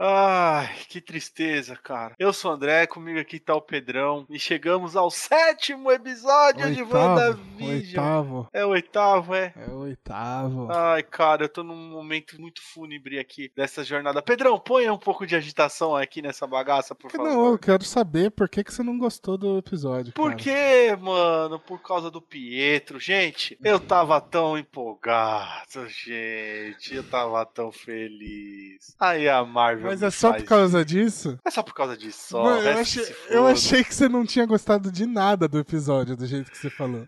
[0.00, 2.14] Ai, que tristeza, cara.
[2.18, 4.24] Eu sou o André, comigo aqui tá o Pedrão.
[4.30, 7.68] E chegamos ao sétimo episódio Oitavo, de WandaVision.
[7.68, 8.48] Oitavo.
[8.52, 9.52] É o oitavo, é?
[9.56, 10.68] É o oitavo.
[10.70, 14.22] Ai, cara, eu tô num momento muito fúnebre aqui dessa jornada.
[14.22, 17.26] Pedrão, ponha um pouco de agitação aqui nessa bagaça, por favor.
[17.26, 20.12] Não, eu quero saber por que, que você não gostou do episódio.
[20.12, 20.42] Por cara.
[20.42, 21.58] quê, mano?
[21.58, 23.00] Por causa do Pietro.
[23.00, 26.94] Gente, eu tava tão empolgado, gente.
[26.94, 28.94] Eu tava tão feliz.
[29.00, 29.87] Aí a Marvel.
[29.88, 31.38] Mas é só por causa disso?
[31.44, 32.42] É só por causa disso, só.
[32.44, 36.26] Mano, eu, achei, eu achei que você não tinha gostado de nada do episódio, do
[36.26, 37.06] jeito que você falou.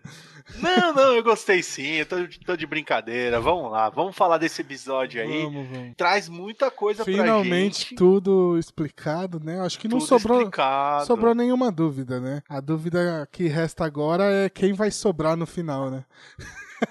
[0.57, 1.93] Não, não, eu gostei sim.
[1.93, 3.39] Eu tô, tô de brincadeira.
[3.39, 5.43] Vamos lá, vamos falar desse episódio aí.
[5.43, 5.93] Vamos, vamos.
[5.95, 7.95] Traz muita coisa pra Finalmente gente.
[7.95, 9.61] tudo explicado, né?
[9.61, 11.05] Acho que não Tudo sobrou, explicado.
[11.05, 12.41] sobrou nenhuma dúvida, né?
[12.49, 16.03] A dúvida que resta agora é quem vai sobrar no final, né?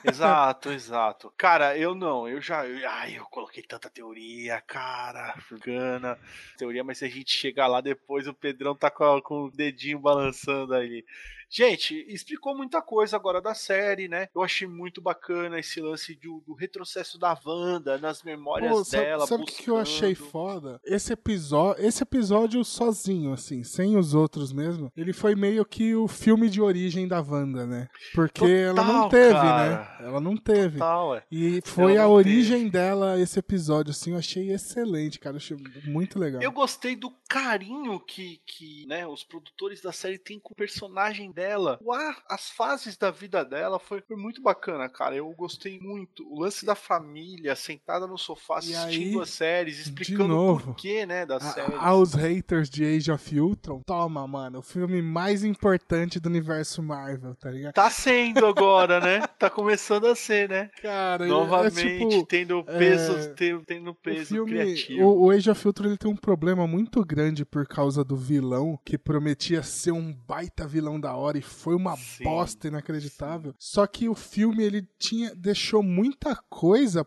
[0.04, 1.32] Exato, exato.
[1.36, 2.66] Cara, eu não, eu já.
[2.66, 5.34] eu- ai, eu coloquei tanta teoria, cara.
[5.64, 6.18] Gana.
[6.56, 9.98] Teoria, mas se a gente chegar lá depois, o Pedrão tá com, com o dedinho
[9.98, 11.04] balançando ali.
[11.52, 14.28] Gente, explicou muita coisa agora da série, né?
[14.32, 19.04] Eu achei muito bacana esse lance do, do retrocesso da Wanda nas memórias Pô, sabe
[19.04, 19.26] dela.
[19.26, 20.80] sabe o que eu achei foda?
[20.84, 26.06] Esse episódio, esse episódio sozinho, assim, sem os outros mesmo, ele foi meio que o
[26.06, 27.88] filme de origem da Wanda, né?
[28.14, 29.70] Porque ela não Total, teve, cara.
[29.70, 30.06] né?
[30.06, 30.78] Ela não teve.
[30.78, 31.24] Total, é.
[31.32, 35.34] E foi a origem dela esse episódio, assim, eu achei excelente, cara.
[35.34, 36.40] Eu achei muito legal.
[36.40, 41.32] Eu gostei do carinho que, que né, os produtores da série têm com o personagem
[41.32, 41.39] dela.
[41.82, 45.14] O ar, as fases da vida dela foi, foi muito bacana, cara.
[45.16, 46.22] Eu gostei muito.
[46.30, 51.24] O lance da família sentada no sofá assistindo aí, as séries, explicando o porquê, né,
[51.24, 51.74] da A- série.
[51.76, 57.34] aos haters de Age of Ultron, toma, mano, o filme mais importante do universo Marvel,
[57.36, 57.74] tá ligado?
[57.74, 59.26] Tá sendo agora, né?
[59.38, 60.70] Tá começando a ser, né?
[60.82, 65.02] Cara, Novamente, é tipo, tendo peso, é, tendo, tendo o peso filme, criativo.
[65.04, 68.78] o, o Age of Ultron ele tem um problema muito grande por causa do vilão,
[68.84, 73.54] que prometia ser um baita vilão da hora e foi uma Sim, bosta inacreditável.
[73.58, 77.04] Só que o filme ele tinha deixou muita coisa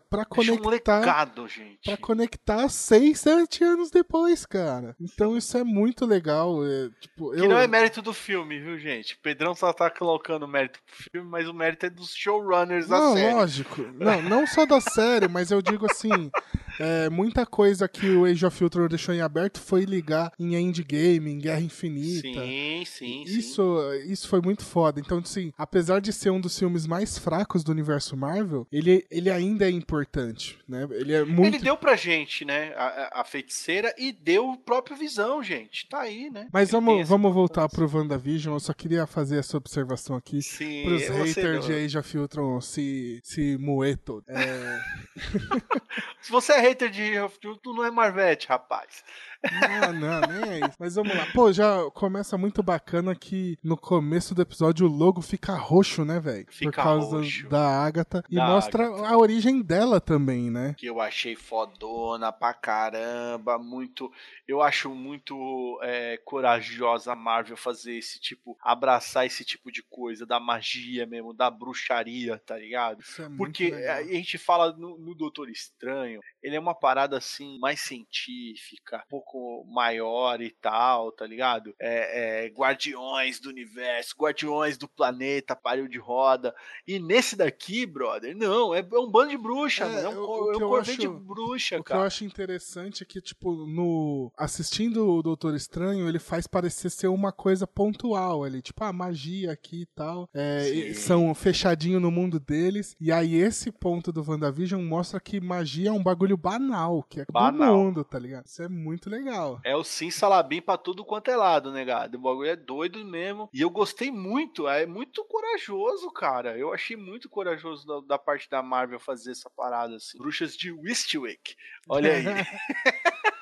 [0.52, 1.00] um conectar
[1.46, 1.80] gente.
[1.84, 4.96] Pra conectar seis, sete anos depois, cara.
[5.00, 6.64] Então isso é muito legal.
[6.66, 9.16] é, tipo, Que eu, não é mérito do filme, viu, gente?
[9.22, 13.14] Pedrão só tá colocando mérito pro filme, mas o mérito é dos showrunners da Não,
[13.14, 13.34] série.
[13.34, 13.82] lógico.
[13.94, 16.30] Não, não só da série, mas eu digo assim:
[16.78, 21.30] é, muita coisa que o Age of Ultron deixou em aberto foi ligar em Endgame,
[21.32, 22.20] em Guerra Infinita.
[22.40, 24.13] Sim, sim, sim.
[24.14, 25.00] Isso, foi muito foda.
[25.00, 29.30] Então, assim, apesar de ser um dos filmes mais fracos do universo Marvel, ele, ele
[29.30, 30.86] ainda é importante, né?
[30.92, 34.96] Ele é muito Ele deu pra gente, né, a, a- feiticeira e deu o próprio
[34.96, 35.88] Visão, gente.
[35.88, 36.48] Tá aí, né?
[36.52, 38.54] Mas Ele vamos, vamos voltar pro WandaVision.
[38.54, 40.40] Eu só queria fazer essa observação aqui.
[40.42, 44.24] Sim, Pros haters de Age of Ultron se, se moer todo.
[44.28, 44.80] É,
[46.20, 49.04] Se você é hater de Of Truth, tu não é Marvete, rapaz.
[49.52, 50.76] Não, não, nem é isso.
[50.78, 51.26] Mas vamos lá.
[51.34, 56.18] Pô, já começa muito bacana que no começo do episódio o logo fica roxo, né,
[56.20, 56.46] velho?
[56.62, 57.48] Por causa roxo.
[57.48, 58.22] da Agatha.
[58.30, 59.08] E Da mostra Agatha.
[59.08, 60.74] a origem dela também, né?
[60.78, 64.10] Que eu achei fodona pra caramba, muito.
[64.46, 70.26] Eu acho muito é, corajosa a Marvel fazer esse tipo, abraçar esse tipo de coisa,
[70.26, 73.00] da magia mesmo, da bruxaria, tá ligado?
[73.00, 73.96] Isso é muito Porque legal.
[73.96, 79.20] a gente fala no, no Doutor Estranho, ele é uma parada assim, mais científica, um
[79.34, 81.74] pouco maior e tal, tá ligado?
[81.80, 86.54] É, é, guardiões do universo, guardiões do planeta, pariu de roda.
[86.86, 90.00] E nesse daqui, brother, não, é, é um bando de bruxa, É, mano.
[90.06, 92.06] É um, o- o é um corvete de acho- bruxa, O que eu cara.
[92.06, 94.30] acho interessante é que, tipo, no.
[94.36, 98.62] Assistindo o Doutor Estranho, ele faz parecer ser uma coisa pontual ali.
[98.62, 100.28] Tipo, a magia aqui e tal.
[100.32, 102.94] É, e- são fechadinho no mundo deles.
[103.00, 107.24] E aí, esse ponto do WandaVision mostra que magia é um bagulho banal, que é
[107.30, 107.74] Banal.
[107.76, 108.46] do mundo, tá ligado?
[108.46, 109.23] Isso é muito legal.
[109.64, 112.18] É o sim salabim pra tudo quanto é lado, negado.
[112.18, 113.48] O bagulho é doido mesmo.
[113.52, 116.56] E eu gostei muito, é muito corajoso, cara.
[116.58, 120.18] Eu achei muito corajoso da, da parte da Marvel fazer essa parada assim.
[120.18, 121.56] Bruxas de Wistwick.
[121.88, 122.24] Olha aí.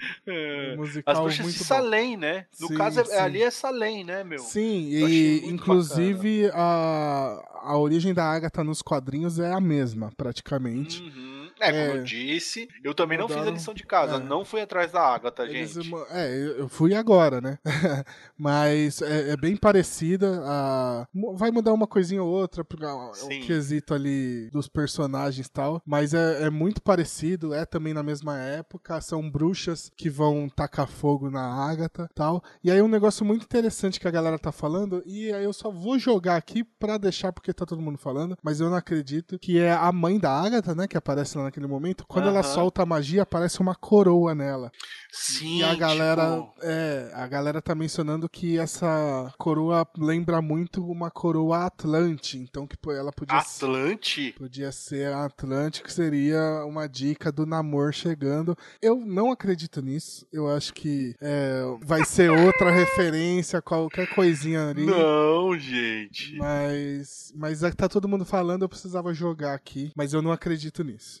[0.26, 0.76] É.
[0.76, 1.64] Musical As bruxas muito de bom.
[1.64, 2.46] Salem, né?
[2.58, 3.16] No Sim, caso, é- sim.
[3.16, 4.38] ali é Salem, né, meu?
[4.38, 11.02] Sim, e inclusive a, a origem da Agatha nos quadrinhos é a mesma, praticamente.
[11.02, 11.39] Uhum.
[11.60, 11.96] É, como É.
[11.98, 14.16] eu disse, eu também não fiz a lição de casa.
[14.16, 14.18] é.
[14.18, 15.90] Não fui atrás da Agatha, Eles gente.
[16.10, 17.58] é, eu fui agora, né?
[18.36, 20.40] Mas é, é bem parecida.
[20.44, 21.06] A...
[21.34, 23.12] Vai mudar uma coisinha ou outra, porque o
[23.46, 25.82] quesito ali dos personagens e tal.
[25.84, 29.00] Mas é, é muito parecido, é também na mesma época.
[29.00, 32.42] São bruxas que vão tacar fogo na Agatha e tal.
[32.64, 35.70] E aí um negócio muito interessante que a galera tá falando, e aí eu só
[35.70, 39.58] vou jogar aqui pra deixar porque tá todo mundo falando, mas eu não acredito, que
[39.58, 40.86] é a mãe da Agatha, né?
[40.86, 44.70] Que aparece lá naquele momento, quando ela solta a magia, aparece uma coroa nela.
[45.12, 46.54] Sim, e a galera, tipo...
[46.62, 52.76] é, a galera tá mencionando que essa coroa lembra muito uma coroa Atlante, então que
[52.90, 54.26] ela podia Atlante?
[54.26, 58.56] Ser, podia ser a Atlante, que seria uma dica do Namor chegando.
[58.80, 60.26] Eu não acredito nisso.
[60.32, 64.86] Eu acho que é, vai ser outra referência, qualquer coisinha ali.
[64.86, 66.36] Não, gente.
[66.36, 70.84] Mas, mas é tá todo mundo falando, eu precisava jogar aqui, mas eu não acredito
[70.84, 71.20] nisso.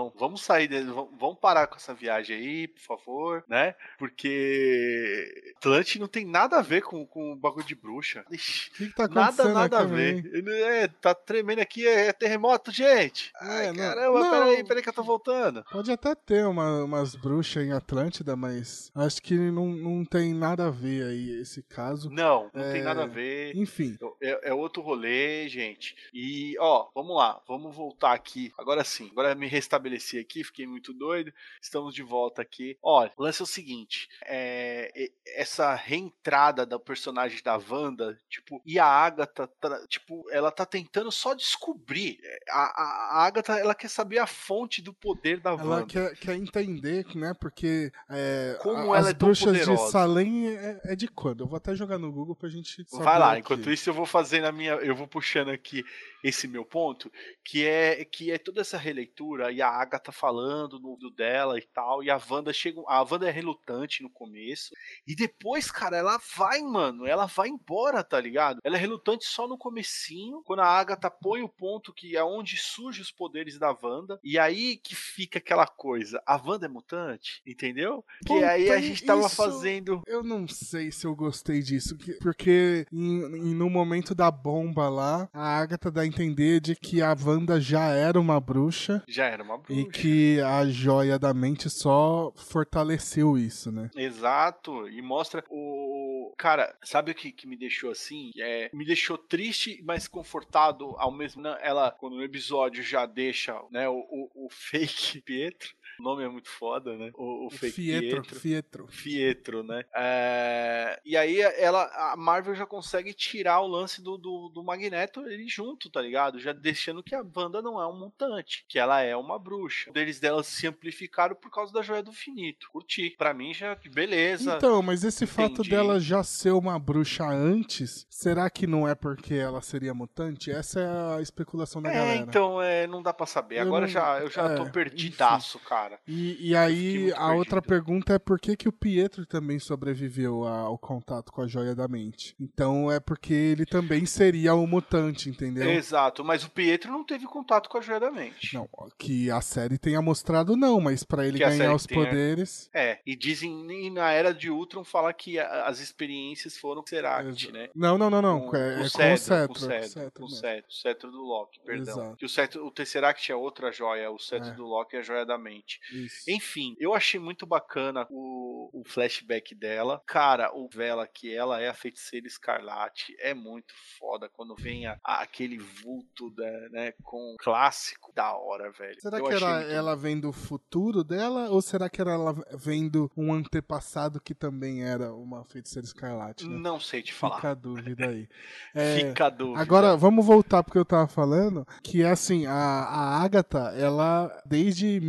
[0.21, 3.73] Vamos sair, dele, vamos parar com essa viagem aí, por favor, né?
[3.97, 8.23] Porque Atlante não tem nada a ver com, com o bagulho de bruxa.
[8.29, 10.23] Ixi, que, que tá nada, nada a ver.
[10.47, 13.31] É, tá tremendo aqui, é, é terremoto, gente.
[13.41, 15.65] É, Ai, caramba, não, peraí, peraí que eu tô voltando.
[15.71, 20.67] Pode até ter uma, umas bruxas em Atlântida, mas acho que não, não tem nada
[20.67, 22.11] a ver aí esse caso.
[22.11, 22.73] Não, não é...
[22.73, 23.57] tem nada a ver.
[23.57, 23.97] Enfim.
[24.21, 25.95] É, é, outro rolê, gente.
[26.13, 28.53] E, ó, vamos lá, vamos voltar aqui.
[28.55, 31.33] Agora sim, agora me restabeleci aqui, fiquei muito doido.
[31.61, 32.77] Estamos de volta aqui.
[32.81, 38.79] Olha, o lance é o seguinte: é, essa reentrada do personagem da Wanda, tipo, e
[38.79, 42.19] a Agatha, tá, tipo, ela tá tentando só descobrir.
[42.49, 45.63] A, a, a Agatha, ela quer saber a fonte do poder da Wanda.
[45.63, 47.33] Ela quer, quer entender, né?
[47.33, 49.85] Porque é, como a, ela as é tão bruxas poderosa.
[49.85, 51.43] de Salem é, é, de quando?
[51.43, 53.03] Eu vou até jogar no Google pra gente saber.
[53.03, 53.39] Vai lá, aqui.
[53.39, 55.83] enquanto isso eu vou fazer na minha, eu vou puxando aqui
[56.23, 57.11] esse meu ponto,
[57.43, 62.01] que é que é toda essa releitura e a Agatha falando no dela e tal,
[62.01, 64.69] e a Wanda chega, a Wanda é relutante no começo,
[65.05, 68.59] e depois, cara, ela vai, mano, ela vai embora, tá ligado?
[68.63, 72.55] Ela é relutante só no comecinho, quando a Agatha põe o ponto que é onde
[72.55, 77.41] surgem os poderes da Wanda, e aí que fica aquela coisa, a Wanda é mutante,
[77.45, 78.05] entendeu?
[78.25, 81.97] Que Puta, aí a gente tava isso- fazendo Eu não sei se eu gostei disso,
[81.97, 83.21] que- porque em,
[83.51, 87.59] em- no momento da bomba lá, a Agatha dá a entender de que a Wanda
[87.59, 89.81] já era uma bruxa já era uma bruxa.
[89.81, 93.89] e que a joia da mente só fortaleceu isso, né?
[93.95, 96.33] Exato, e mostra o.
[96.37, 98.31] Cara, sabe o que, que me deixou assim?
[98.39, 101.41] É, me deixou triste, mas confortado ao mesmo.
[101.41, 101.57] né?
[101.61, 105.69] Ela, quando no episódio já deixa né, o, o, o fake Pietro.
[106.01, 107.11] O nome é muito foda, né?
[107.13, 108.23] O, o fake Fietro.
[108.23, 108.87] Fietro.
[108.89, 109.83] Fietro, né?
[109.93, 115.21] É, E aí ela, a Marvel já consegue tirar o lance do, do, do Magneto
[115.27, 116.39] ele junto, tá ligado?
[116.39, 119.81] Já deixando que a Wanda não é um mutante, que ela é uma bruxa.
[119.81, 122.67] Os poderes dela se amplificaram por causa da Joia do Infinito.
[122.71, 123.11] Curti.
[123.17, 124.55] Pra mim já, beleza.
[124.57, 125.69] Então, mas esse fato Entendi.
[125.69, 130.49] dela já ser uma bruxa antes, será que não é porque ela seria mutante?
[130.49, 132.17] Essa é a especulação da é, galera.
[132.17, 133.57] então é, não dá pra saber.
[133.57, 135.90] Eu Agora não- já, eu já é, tô perdidaço, cara.
[136.07, 140.43] E, e fiquei aí, a outra pergunta é por que, que o Pietro também sobreviveu
[140.45, 142.35] ao contato com a joia da mente.
[142.39, 145.69] Então é porque ele também seria um mutante, entendeu?
[145.69, 148.53] Exato, mas o Pietro não teve contato com a Joia da Mente.
[148.53, 148.67] Não,
[148.97, 152.69] que a série tenha mostrado não, mas pra ele Que ganhar os tenha- poderes.
[152.73, 157.45] É, e dizem e na era de Ultron fala que a- as experiências foram Seract,
[157.47, 157.69] Exa- né?
[157.75, 158.41] Não, não, não, não.
[158.47, 161.11] Com- é, com é o com o cetro, com o cetro, o cetro, o cetro
[161.11, 161.93] do Loki, perdão.
[161.93, 162.17] Exato.
[162.17, 164.53] Que o, cetro, o Tesseract é outra joia, o cetro É.
[164.53, 165.70] do Loki é a joia da mente.
[165.91, 166.29] Isso.
[166.29, 170.01] Enfim, eu achei muito bacana o, o flashback dela.
[170.05, 174.97] Cara, o Vela, que ela é a feiticeira escarlate, é muito foda quando vem a-
[175.03, 178.99] a- aquele vulto da, né, com clássico da hora, velho.
[179.01, 182.33] Será Eu que era, muito ela vem do futuro dela ou será que era ela
[182.53, 186.47] vendo um antepassado que também era uma feiticeira escarlate?
[186.47, 186.57] Né?
[186.57, 187.35] Não sei te falar.
[187.35, 188.27] Fica a dúvida aí.
[188.73, 189.59] É, Fica a dúvida.
[189.61, 194.99] Agora, vamos voltar porque eu tava falando que, assim, a, a Agatha, ela, desde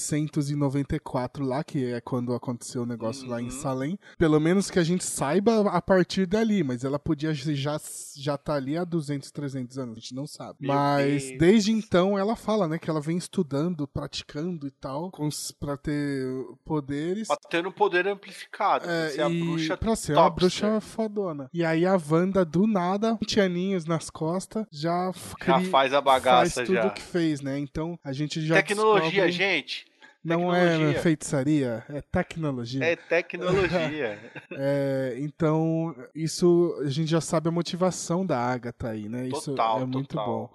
[0.00, 3.50] 1694 lá, que é quando aconteceu o negócio lá em Uhum.
[3.50, 7.78] Salem, pelo menos que a gente saiba a partir dali, mas ela podia já
[8.16, 10.58] já tá ali há 200, 300 anos, a gente não sabe.
[10.60, 11.38] Meu mas Deus.
[11.38, 15.10] desde então ela fala, né, que ela vem estudando, praticando e tal,
[15.58, 16.24] pra ter
[16.64, 17.28] poderes.
[17.28, 18.84] Pra ter um poder amplificado.
[18.84, 20.34] pra É, ser a bruxa pra ser uma topster.
[20.68, 21.48] bruxa fodona.
[21.52, 25.12] E aí a Wanda, do nada, 20 aninhos nas costas, já,
[25.44, 26.90] Já cri- faz a bagaça faz tudo já.
[26.90, 27.58] que fez, né?
[27.58, 29.86] Então a gente já Tecnologia, descobre- gente.
[30.22, 32.84] Não é feitiçaria, é tecnologia.
[32.84, 34.18] É tecnologia.
[34.52, 39.28] É, então, isso a gente já sabe a motivação da Agatha aí, né?
[39.28, 40.26] Isso Total, é muito total.
[40.26, 40.50] bom.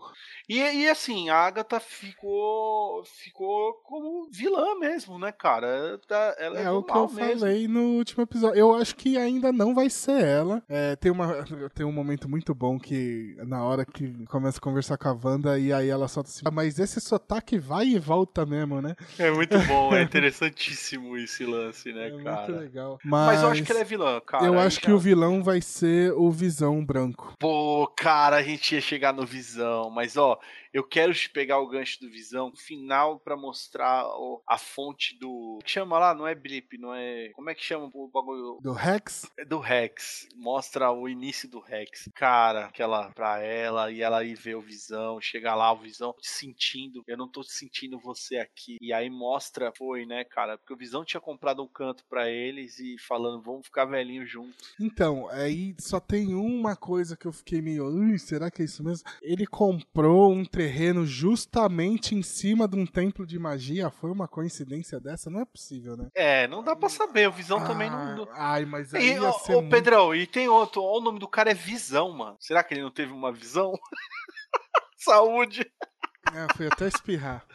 [0.48, 6.00] E, e assim, a Agatha ficou ficou como vilã mesmo, né, cara?
[6.08, 7.40] Tá- Ela é, É o que eu mesmo.
[7.40, 8.58] falei no último episódio.
[8.60, 10.62] Eu acho que ainda não vai ser ela.
[10.70, 11.28] É, tem, uma,
[11.74, 15.58] tem um momento muito bom que na hora que começa a conversar com a Wanda
[15.60, 18.96] e aí ela solta assim, "Ah, mas esse sotaque vai e volta mesmo, né?
[19.20, 22.60] É muito bom, é interessantíssimo esse lance, né, É muito cara?
[22.60, 23.00] legal.
[23.04, 24.46] Mas eu acho que ela é vilã, cara.
[24.46, 27.34] Eu acho que já- o vilão vai ser o Visão Branco.
[27.40, 30.40] Pô, cara, a gente ia chegar no Visão, mas ó, law
[30.76, 35.58] Eu quero pegar o gancho do Visão final para mostrar o, a fonte do.
[35.64, 36.14] que chama lá?
[36.14, 37.30] Não é blip, não é.
[37.30, 38.60] Como é que chama o bagulho?
[38.62, 39.26] Do Rex?
[39.40, 40.28] É do Rex.
[40.36, 42.10] Mostra o início do Rex.
[42.14, 45.22] Cara, aquela pra ela e ela ir ver o Visão.
[45.22, 47.06] Chega lá, o Visão te sentindo.
[47.08, 48.76] Eu não tô sentindo você aqui.
[48.82, 50.58] E aí mostra, foi, né, cara?
[50.58, 54.76] Porque o Visão tinha comprado um canto para eles e falando, vamos ficar velhinho juntos.
[54.78, 57.86] Então, aí só tem uma coisa que eu fiquei meio.
[58.20, 59.08] Será que é isso mesmo?
[59.22, 63.92] Ele comprou um terreno justamente em cima de um templo de magia.
[63.92, 65.30] Foi uma coincidência dessa?
[65.30, 66.10] Não é possível, né?
[66.16, 67.30] É, não dá pra saber.
[67.30, 68.28] O Visão ah, também não.
[68.32, 69.12] Ai, mas aí.
[69.12, 69.70] E, ia muito...
[69.70, 70.82] Pedrão, e tem outro.
[70.82, 72.36] Ó, o nome do cara é Visão, mano.
[72.40, 73.74] Será que ele não teve uma visão?
[74.98, 75.72] Saúde!
[76.34, 77.46] É, fui até espirrar.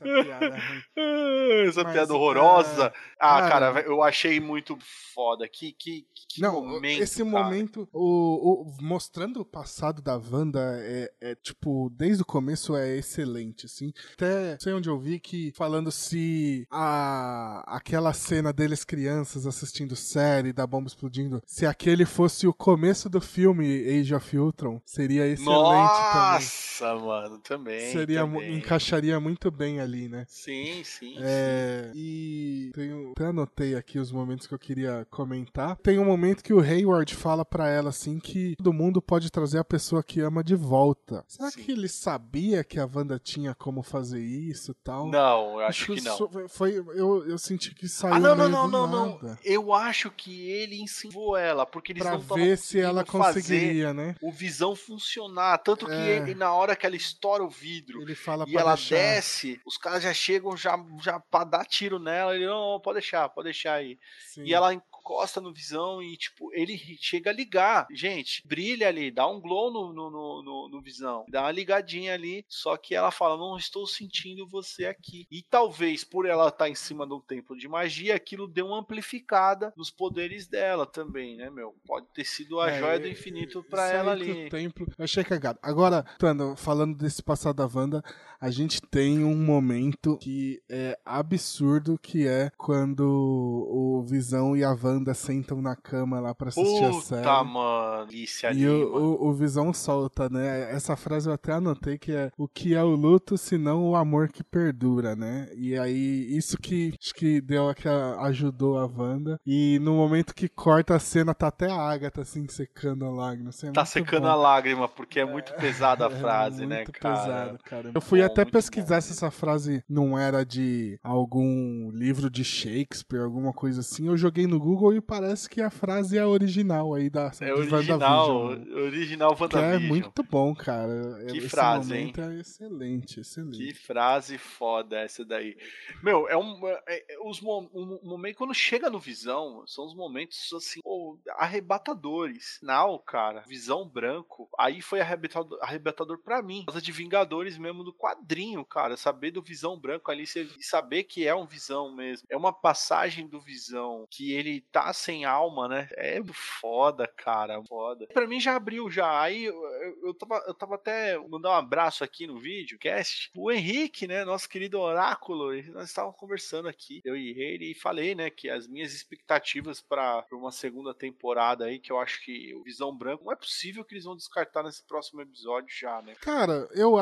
[0.00, 0.56] Essa piada
[1.68, 2.86] Essa Mas, piada horrorosa.
[2.86, 2.92] É...
[3.20, 4.78] Ah, cara, cara, eu achei muito
[5.14, 5.46] foda.
[5.48, 7.02] Que, que, que não, momento.
[7.02, 7.44] Esse cara.
[7.44, 12.96] momento, o, o, mostrando o passado da Wanda, é, é, tipo, desde o começo é
[12.96, 13.92] excelente, assim.
[14.14, 20.52] Até sei onde eu vi que falando se a, aquela cena deles crianças assistindo série
[20.52, 25.50] da bomba explodindo, se aquele fosse o começo do filme Age of Ultron, seria excelente
[25.50, 27.04] Nossa, também.
[27.04, 27.92] mano, também.
[27.92, 28.56] Seria, também.
[28.56, 30.24] encaixaria muito bem ali, né?
[30.28, 31.16] Sim, sim.
[31.18, 31.98] É, sim.
[31.98, 35.76] E tenho, até anotei aqui os momentos que eu queria comentar.
[35.76, 39.58] Tem um momento que o Hayward fala para ela assim que todo mundo pode trazer
[39.58, 41.24] a pessoa que ama de volta.
[41.26, 41.62] Será sim.
[41.62, 45.08] que ele sabia que a Wanda tinha como fazer isso tal?
[45.08, 46.48] Não, eu acho que não.
[46.48, 48.14] Foi, eu, eu senti que saiu.
[48.14, 49.38] Ah, não, não, não, não, não.
[49.44, 54.14] Eu acho que ele ensinou ela, porque eles pra não ver se ela conseguiria, né?
[54.22, 55.58] O visão funcionar.
[55.58, 56.16] Tanto que é.
[56.16, 58.96] ele, na hora que ela estoura o vidro ele fala e ela deixar.
[58.96, 62.34] desce, os caras já chegam já, já pra dar tiro nela.
[62.34, 63.98] Ele, não, pode deixar, pode deixar aí.
[64.20, 64.44] Sim.
[64.44, 67.86] E ela encosta no visão e, tipo, ele chega a ligar.
[67.90, 70.10] Gente, brilha ali, dá um glow no, no,
[70.42, 72.44] no, no, visão, dá uma ligadinha ali.
[72.48, 75.26] Só que ela fala: Não estou sentindo você aqui.
[75.30, 78.80] E talvez por ela estar tá em cima do templo de magia, aquilo deu uma
[78.80, 81.74] amplificada nos poderes dela também, né, meu?
[81.86, 84.48] Pode ter sido a é, joia do infinito para ela ali.
[84.50, 85.58] Templo, eu achei cagado.
[85.62, 88.02] Agora, Tando, falando desse passado da Wanda,
[88.40, 94.70] a gente tem um momento que é absurdo, que é quando o Visão e a
[94.70, 97.22] Wanda sentam na cama lá pra assistir Puta, a série.
[97.22, 100.72] Puta, mano, isso E o, o, o, Visão solta, né?
[100.72, 104.28] Essa frase eu até anotei que é o que é o luto, senão o amor
[104.28, 105.50] que perdura, né?
[105.54, 109.38] E aí, isso que acho que deu que ajudou a Wanda.
[109.46, 113.50] E no momento que corta a cena, tá até a Agatha assim secando a lágrima.
[113.50, 114.28] Assim, é tá secando bom.
[114.28, 117.16] a lágrima, porque é muito pesada a é frase, é né, cara?
[117.20, 117.90] Pesado, cara.
[117.94, 123.52] Eu fui até pesquisar se essa frase não era de algum livro de Shakespeare, alguma
[123.52, 124.08] coisa assim.
[124.08, 128.46] Eu joguei no Google e parece que a frase é original aí da É original,
[128.74, 129.78] original WandaVision.
[129.78, 131.24] Que é muito bom, cara.
[131.28, 132.12] Que Esse frase, hein?
[132.16, 133.58] É excelente, excelente.
[133.58, 135.56] Que frase foda essa daí.
[136.02, 136.66] Meu, é um.
[136.86, 142.58] É, é os um, momento quando chega no Visão, são os momentos assim, pô, arrebatadores.
[142.62, 144.48] Não, cara, Visão branco.
[144.58, 146.60] Aí foi arrebatador, arrebatador para mim.
[146.60, 148.96] Por causa de Vingadores mesmo do quadrinho, cara.
[148.96, 150.24] Saber do Visão branco ali
[150.60, 152.26] saber que é um Visão mesmo.
[152.30, 155.88] É uma passagem do Visão que ele tá sem alma, né?
[155.92, 157.62] É foda, cara.
[157.64, 158.06] Foda.
[158.12, 159.20] Pra mim já abriu já.
[159.20, 163.30] Aí eu, eu, eu, tava, eu tava até mandar um abraço aqui no vídeo, cast.
[163.36, 164.24] O Henrique, né?
[164.24, 165.50] Nosso querido oráculo.
[165.72, 168.30] Nós estávamos conversando aqui, eu e ele, e falei, né?
[168.30, 172.96] Que as minhas expectativas para uma segunda temporada aí, que eu acho que o Visão
[172.96, 176.14] Branco, não é possível que eles vão descartar nesse próximo episódio já, né?
[176.20, 176.96] Cara, eu,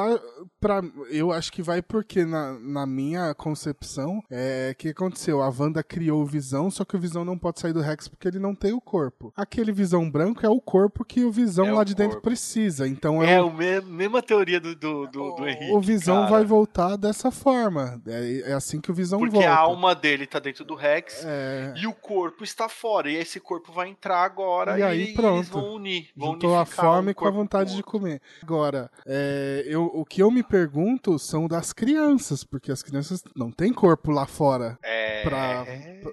[0.60, 5.42] pra, eu acho que vai porque na, na minha concepção, é que aconteceu?
[5.42, 8.28] A Wanda criou o Visão, só que o Visão não pode sair do Rex porque
[8.28, 9.32] ele não tem o corpo.
[9.36, 12.08] Aquele Visão branco é o corpo que o Visão é lá o de corpo.
[12.08, 12.86] dentro precisa.
[12.86, 13.48] Então é, é o...
[13.48, 15.72] a mesma teoria do, do, do, do Henrique.
[15.72, 16.30] O Visão cara.
[16.30, 18.00] vai voltar dessa forma.
[18.06, 19.48] É, é, assim que o Visão porque volta.
[19.48, 21.74] Porque a alma dele tá dentro do Rex é...
[21.76, 23.10] e o corpo está fora.
[23.10, 25.38] E esse corpo vai entrar agora e, aí, e pronto.
[25.38, 26.08] eles vão unir.
[26.16, 28.20] Vão Juntou a fome com a vontade de comer.
[28.42, 33.50] Agora, é, eu, o que eu me pergunto são das crianças, porque as crianças não
[33.50, 34.78] têm corpo lá fora.
[34.82, 35.22] É.
[35.22, 35.64] Pra,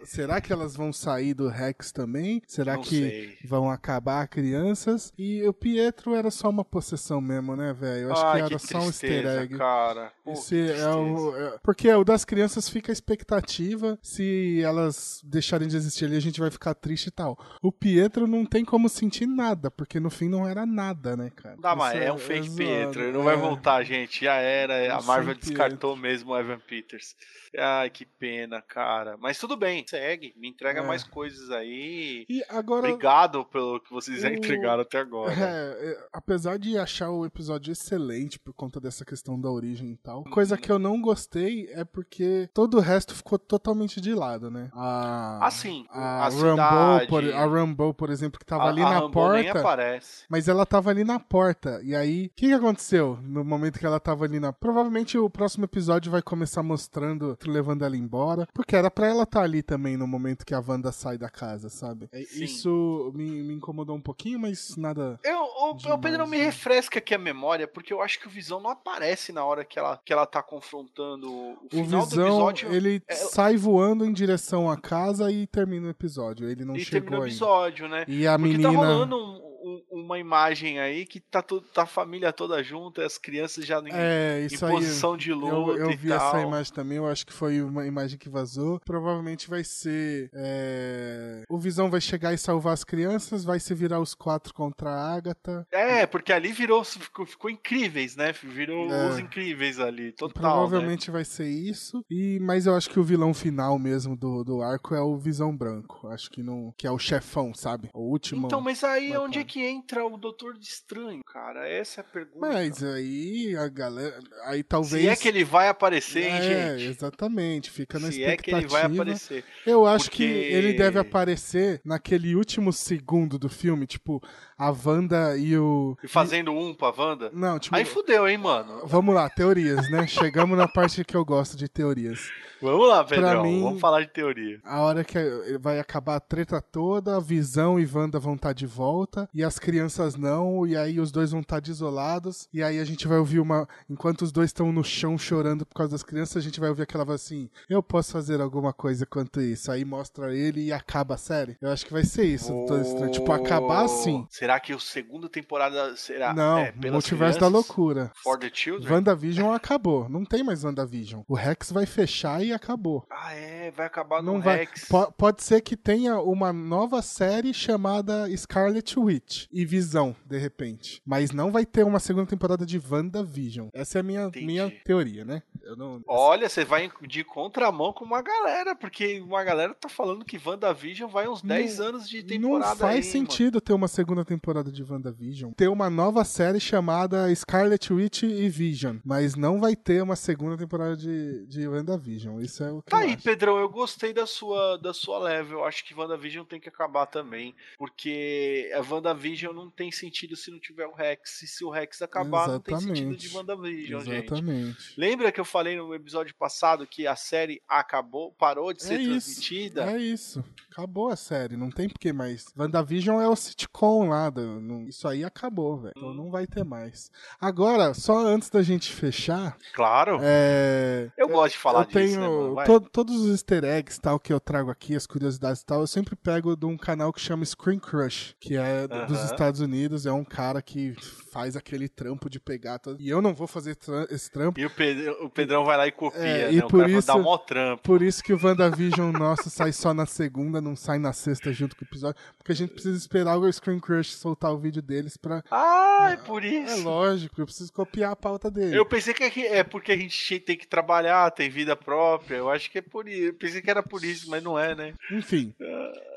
[0.03, 2.41] será que elas vão sair do Rex também?
[2.47, 3.37] Será não que sei.
[3.43, 5.11] vão acabar crianças?
[5.17, 8.05] E o Pietro era só uma possessão mesmo, né, velho?
[8.05, 9.57] Eu acho Ai, que era que só um easter egg.
[9.57, 10.11] Cara.
[10.23, 13.97] Pô, é o, é, porque o das crianças fica a expectativa.
[14.01, 17.37] Se elas deixarem de existir ali, a gente vai ficar triste e tal.
[17.61, 21.55] O Pietro não tem como sentir nada, porque no fim não era nada, né, cara?
[21.61, 23.01] Não, mas é um fake é Pietro.
[23.01, 24.25] Ele não vai voltar, gente.
[24.25, 24.74] Já era.
[24.89, 27.15] A Marvel descartou mesmo o Evan Peters.
[27.57, 29.15] Ai, que pena, cara.
[29.17, 30.85] Mas tudo bem segue, me entrega É.
[30.85, 32.25] mais coisas aí.
[32.29, 32.87] E agora.
[32.87, 35.33] Obrigado pelo que vocês já entregaram até agora.
[35.45, 39.97] É, é, apesar de achar o episódio excelente por conta dessa questão da origem e
[39.97, 44.49] tal, coisa que eu não gostei é porque todo o resto ficou totalmente de lado,
[44.51, 44.69] né?
[44.73, 48.85] A, Assim, a, a Rambo, por, a Rambo, por exemplo, que tava A- ali a
[48.85, 49.59] na Rambo nem porta.
[49.59, 50.25] aparece.
[50.29, 51.79] Mas ela tava ali na porta.
[51.83, 54.54] E aí, o que, que aconteceu no momento que ela tava ali na.
[54.59, 58.47] Provavelmente o próximo episódio vai começar mostrando, levando ela embora.
[58.53, 61.69] Porque era pra ela estar ali também no momento que a Wanda sai da casa,
[61.69, 62.07] sabe?
[62.11, 62.43] É, Sim.
[62.43, 65.19] Isso me, me incomodou um pouquinho, mas nada.
[65.23, 66.45] Eu, o, o Pedro me né?
[66.45, 69.77] refresca aqui a memória, porque eu acho que o Visão não aparece na hora que
[69.79, 72.73] ela, que ela tá confrontando o, o Visão, episódio.
[72.73, 76.49] ele é- sai voando em direção à casa e termina o episódio.
[76.49, 77.31] Ele não e chegou termina o ainda.
[77.35, 78.05] episódio, né?
[78.07, 78.71] E a Porque menina.
[78.71, 83.03] tá rolando um- um- uma imagem aí que tá, to- tá a família toda junta,
[83.05, 84.57] as crianças já em, É, em aí.
[84.59, 86.17] posição de Eu, luta eu e vi tal.
[86.29, 88.79] essa imagem também, eu acho que foi uma imagem que vazou.
[88.85, 90.29] Provavelmente vai ser.
[90.33, 94.89] é, O Visão vai chegar e salvar as crianças, vai se virar os quatro contra
[94.89, 95.65] a Agatha.
[95.71, 98.31] É, porque ali virou, ficou, ficou incríveis, né?
[98.33, 99.09] Virou É.
[99.09, 100.41] os incríveis ali, total.
[100.43, 100.49] né?
[100.49, 102.03] Provavelmente vai ser isso.
[102.09, 105.55] E Mas eu acho que o vilão final mesmo do, do arco é o Visão
[105.55, 106.07] Branco.
[106.09, 106.73] Acho que não.
[106.77, 107.89] Que é o chefão, sabe?
[107.93, 108.45] O último.
[108.47, 109.47] Então, mas aí onde é tá.
[109.55, 111.65] Que entra o Doutor de Estranho, cara?
[111.65, 112.39] Essa é a pergunta.
[112.45, 114.19] Mas aí a galera.
[114.47, 115.01] Aí talvez.
[115.01, 116.89] Se é que ele vai aparecer, hein, É, gente?
[116.89, 117.71] exatamente.
[117.71, 118.59] Fica na Se é expectativa.
[118.59, 119.45] que ele vai aparecer.
[119.65, 124.21] Eu acho Porque- que ele deve aparecer naquele último segundo do filme, tipo,
[124.57, 125.97] a Wanda e o.
[126.03, 127.29] E fazendo um pra Wanda?
[127.33, 127.73] Não, tipo.
[127.77, 128.81] Aí fudeu, hein, mano?
[128.85, 130.05] Vamos lá, teorias, né?
[130.05, 132.29] Chegamos na parte que eu gosto de teorias.
[132.61, 133.43] Vamos lá, Pedrão.
[133.43, 134.59] mim- Vamos falar de teoria.
[134.65, 135.17] A hora que
[135.61, 139.57] vai acabar a treta toda, a Visão e Wanda vão estar de volta, e as
[139.57, 143.39] crianças não, e aí os dois vão estar desolados, e aí a gente vai ouvir
[143.39, 143.67] uma.
[143.89, 146.83] Enquanto os dois estão no chão chorando por causa das crianças, a gente vai ouvir
[146.83, 149.71] aquela voz assim: Eu posso fazer alguma coisa quanto isso.
[149.71, 151.57] Aí mostra ele e acaba a série.
[151.61, 153.11] Eu acho que vai ser isso, Doutor Estranho.
[153.11, 154.27] Tipo, acabar assim.
[154.29, 157.47] Será que a segunda temporada será Não, é, Multiverso da?
[157.47, 158.11] Loucura.
[158.23, 158.91] For the Children?
[158.91, 160.09] WandaVision acabou.
[160.09, 161.21] Não tem mais WandaVision.
[161.27, 163.05] O Rex vai fechar e acabou.
[163.09, 164.57] Ah, é, vai acabar no Não vai.
[164.57, 164.85] Rex.
[164.89, 171.01] Po- pode ser que tenha uma nova série chamada Scarlet Witch e Visão, de repente.
[171.05, 173.69] Mas não vai ter uma segunda temporada de WandaVision.
[173.73, 174.45] Essa é a minha, Entendi.
[174.45, 175.41] minha teoria, né?
[175.65, 176.01] Eu não.
[176.05, 181.09] Olha, você vai de contramão com uma galera, porque uma galera tá falando que WandaVision
[181.09, 184.83] vai uns 10 anos de temporada Não faz aí, sentido ter uma segunda temporada de
[184.83, 185.51] WandaVision.
[185.53, 188.97] Ter uma nova série chamada Scarlet Witch e Vision.
[189.03, 192.39] Mas não vai ter uma segunda temporada de, de WandaVision.
[192.41, 193.23] Isso é o que Tá eu aí, acho.
[193.23, 195.59] Pedrão, eu gostei da sua, da sua level.
[195.59, 197.55] Eu acho que WandaVision tem que acabar também.
[197.77, 201.41] Porque a WandaVision não tem sentido se não tiver o Rex.
[201.41, 203.35] E se o Rex acabar, não tem sentido de Exatamente.
[203.35, 204.25] WandaVision, gente.
[204.25, 204.93] Exatamente.
[204.95, 209.01] Lembra que eu falei no episódio passado que a série acabou, parou de ser É
[209.03, 209.89] isso, transmitida?
[209.89, 210.43] é isso.
[210.69, 212.47] Acabou a série, não tem porque mais.
[212.57, 215.93] WandaVision é o sitcom lá, do- não- isso aí acabou, velho.
[215.95, 216.13] Então Hum.
[216.13, 217.09] não vai ter mais.
[217.39, 220.19] Agora, só antes da gente fechar, Claro.
[220.21, 222.55] é, eu gosto de falar eu tenho disso, né, mano?
[222.55, 222.65] Vai.
[222.65, 225.87] to- todos os easter eggs tal que eu trago aqui, as curiosidades e tal, eu
[225.87, 229.25] sempre pego de um canal que chama Screen Crush, que é d- dos Aham.
[229.31, 230.93] Estados Unidos, é um cara que
[231.31, 232.99] faz aquele trampo de pegar todo...
[233.01, 234.59] E eu não vou fazer tra- esse trampo.
[234.59, 236.53] E o, Pedro- o Pedrão vai lá e copia, É, né?
[236.53, 237.83] e o por isso- dar mó trampo.
[237.83, 241.75] Por isso que o WandaVision nosso sai só na segunda, não sai na sexta junto
[241.75, 245.17] com o episódio, porque a gente precisa esperar o Screen Crush soltar o vídeo deles
[245.17, 245.43] pra...
[245.51, 246.83] Ah, é por É isso.
[246.83, 248.75] lógico, eu preciso copiar a pauta dele.
[248.77, 252.37] Eu pensei que é porque a gente tem que trabalhar, tem vida própria.
[252.37, 253.23] Eu acho que é por isso.
[253.27, 254.93] Eu pensei que era por isso, mas não é, né?
[255.11, 255.53] Enfim.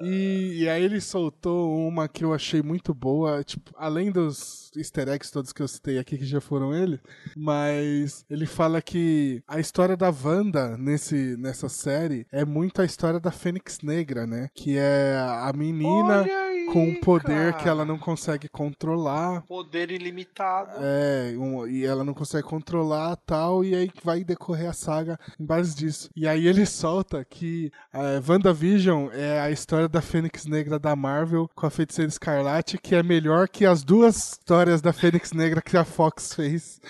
[0.02, 5.08] E, e aí ele soltou uma que eu achei muito boa, tipo, além dos easter
[5.08, 7.00] eggs todos que eu citei aqui, que já foram ele,
[7.36, 8.98] mas ele fala que
[9.46, 14.48] a história da Wanda nesse, nessa série é muito a história da Fênix Negra, né?
[14.54, 17.62] Que é a menina Olha com um poder cara.
[17.62, 19.42] que ela não consegue controlar.
[19.42, 20.72] Poder ilimitado.
[20.80, 25.44] É, um- e ela não consegue controlar tal, e aí vai decorrer a saga em
[25.44, 26.08] base disso.
[26.16, 31.48] E aí ele solta que a WandaVision é a história da Fênix Negra da Marvel
[31.54, 35.76] com a Feiticeira Escarlate, que é melhor que as duas histórias da Fênix Negra que
[35.76, 36.80] a Fox fez.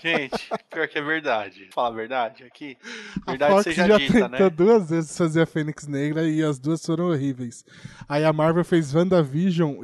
[0.00, 1.68] Gente, pior que é verdade.
[1.74, 2.76] Fala a verdade aqui.
[3.26, 4.50] A Verdade Fox seja já dita, tentou né?
[4.50, 7.64] duas vezes fazer a Fênix Negra e as duas foram horríveis.
[8.08, 9.25] Aí a Marvel fez WandaVision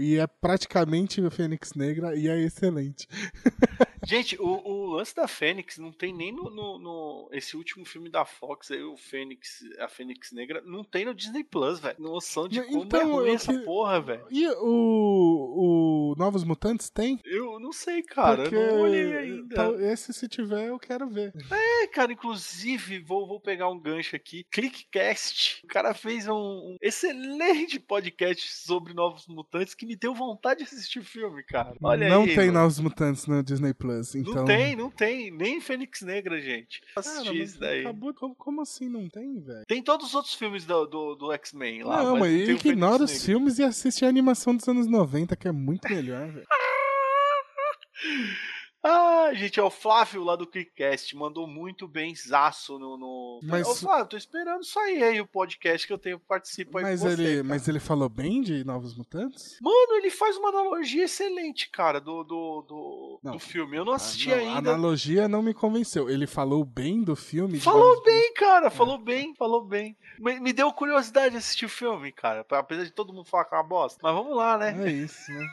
[0.00, 3.07] e é praticamente a Fênix Negra e é excelente.
[4.04, 8.10] Gente, o, o, lance da Fênix não tem nem no, no, no, Esse último filme
[8.10, 11.96] da Fox aí, o Fênix, a Fênix Negra, não tem no Disney Plus, velho.
[11.98, 13.64] Noção de como então, é ruim essa que...
[13.64, 14.26] porra, velho.
[14.30, 17.20] E o, o Novos Mutantes tem?
[17.24, 18.42] Eu não sei, cara.
[18.42, 18.56] Porque...
[18.56, 19.54] Eu não olhei ainda.
[19.54, 21.32] Então, esse, se tiver, eu quero ver.
[21.50, 24.44] É, cara, inclusive, vou, vou pegar um gancho aqui.
[24.50, 25.62] Clickcast.
[25.64, 30.64] O cara fez um, um excelente podcast sobre Novos Mutantes que me deu vontade de
[30.64, 31.74] assistir o filme, cara.
[31.82, 32.28] Olha não aí.
[32.28, 32.60] Não tem mano.
[32.60, 34.35] Novos Mutantes no Disney Plus, então.
[34.35, 35.31] Não tem, não tem.
[35.31, 36.83] Nem Fênix Negra, gente.
[36.96, 37.81] Assisti isso daí.
[37.81, 39.64] Acabou, como, como, assim não tem, velho?
[39.66, 42.02] Tem todos os outros filmes do, do, do X-Men lá.
[42.02, 45.52] Não, mas, mas ignora os filmes e assiste a animação dos anos 90, que é
[45.52, 46.46] muito melhor, velho.
[48.85, 52.97] Ah, gente, é o Flávio lá do Quickcast, mandou muito bem zaço no.
[52.97, 53.40] no...
[53.45, 53.66] Mas...
[53.66, 57.09] Ô, Flávio, tô esperando sair aí o podcast que eu tenho participo aí mas com
[57.09, 57.23] você.
[57.23, 59.57] Ele, mas ele falou bem de Novos Mutantes?
[59.61, 63.77] Mano, ele faz uma analogia excelente, cara, do, do, do, não, do filme.
[63.77, 64.71] Eu não assisti a, não, ainda.
[64.71, 66.11] A analogia não me convenceu.
[66.11, 67.61] Ele falou bem do filme?
[67.61, 69.03] Falou bem, cara, falou é.
[69.03, 69.97] bem, falou bem.
[70.18, 73.55] Me, me deu curiosidade de assistir o filme, cara, apesar de todo mundo falar que
[73.55, 74.01] é uma bosta.
[74.03, 74.77] Mas vamos lá, né?
[74.88, 75.47] É isso, né?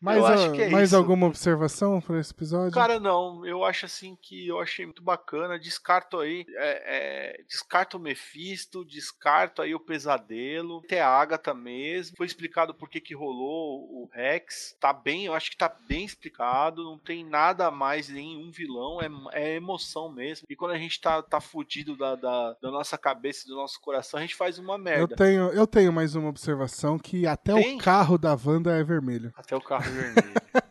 [0.00, 0.96] Mais, a, é mais isso.
[0.96, 2.72] alguma observação para esse episódio?
[2.72, 3.44] Cara, não.
[3.46, 5.58] Eu acho assim que eu achei muito bacana.
[5.58, 6.46] Descarto aí.
[6.48, 10.82] É, é, descarto o Mephisto, descarto aí o pesadelo.
[10.84, 12.16] Até a Agatha mesmo.
[12.16, 14.76] Foi explicado por que, que rolou o Rex.
[14.80, 16.82] Tá bem, eu acho que tá bem explicado.
[16.82, 19.00] Não tem nada mais, nenhum vilão.
[19.00, 19.08] É,
[19.40, 20.46] é emoção mesmo.
[20.48, 23.80] E quando a gente tá, tá fudido da, da, da nossa cabeça e do nosso
[23.80, 25.12] coração, a gente faz uma merda.
[25.12, 27.76] Eu tenho, eu tenho mais uma observação que até tem?
[27.76, 29.32] o carro da Wanda é vermelho.
[29.36, 30.32] Até o carro vermelho.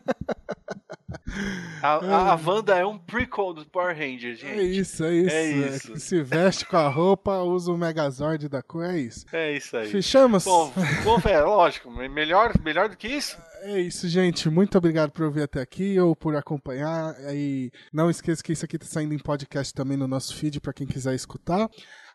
[1.82, 4.58] A, a, Wanda é um prequel do Power Rangers, gente.
[4.58, 5.34] É isso, é isso.
[5.34, 5.92] É isso.
[5.94, 9.24] É se veste com a roupa, usa o Megazord da cor, é isso.
[9.32, 9.88] É isso aí.
[9.88, 10.44] Fechamos?
[10.44, 10.72] Bom,
[11.04, 13.38] bom é, lógico, melhor, melhor do que isso?
[13.62, 14.48] É isso, gente.
[14.48, 17.14] Muito obrigado por ouvir até aqui ou por acompanhar.
[17.32, 20.72] E não esqueça que isso aqui está saindo em podcast também no nosso feed para
[20.72, 21.68] quem quiser escutar.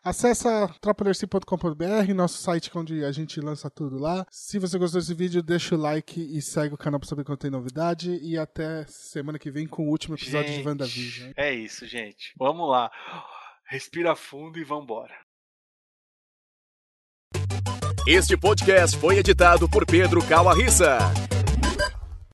[0.06, 0.46] Acesse
[0.80, 4.24] tropalerci.com.br, nosso site onde a gente lança tudo lá.
[4.30, 7.40] Se você gostou desse vídeo, deixa o like e segue o canal para saber quando
[7.40, 8.16] tem novidade.
[8.22, 11.32] E até semana que vem com o último episódio gente, de WandaVision.
[11.36, 12.32] É isso, gente.
[12.38, 12.88] Vamos lá.
[13.68, 15.12] Respira fundo e vambora.
[18.06, 20.98] Este podcast foi editado por Pedro Calarissa.